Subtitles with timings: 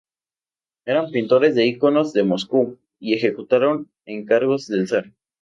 [0.85, 5.11] Eran pintores de iconos de Moscú y ejecutaron encargos del zar.